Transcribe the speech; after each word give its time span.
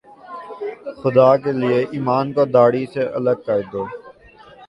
خدا 1.01 1.29
کے 1.41 1.51
لئے 1.59 1.79
ایمان 1.93 2.25
کو 2.35 2.43
داڑھی 2.55 2.83
سے 2.93 3.03
الگ 3.17 3.37
کر 3.47 3.59
دو 3.71 3.83